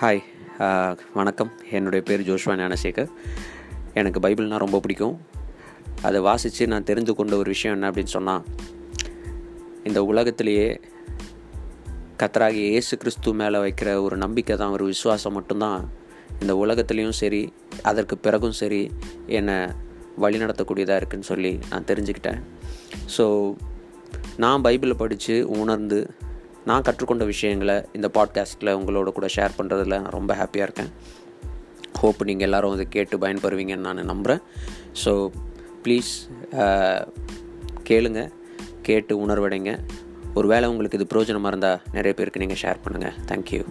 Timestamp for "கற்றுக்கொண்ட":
26.88-27.24